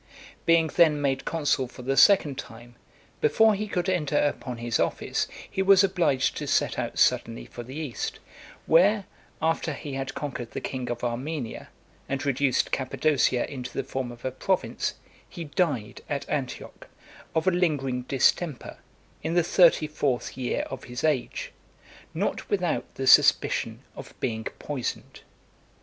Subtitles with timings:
[0.47, 2.73] Being then made consul for the second time,
[3.19, 7.61] before he could enter upon his office he was obliged to set out suddenly for
[7.61, 8.17] the east,
[8.65, 9.05] where,
[9.43, 11.69] after he had conquered the king of Armenia,
[12.09, 14.95] and reduced Cappadocia into the form of a province,
[15.29, 16.87] he died at Antioch,
[17.35, 18.79] of a lingering distemper,
[19.21, 21.51] in the thirty fourth year of his age,
[22.15, 25.19] not without the suspicion of being poisoned.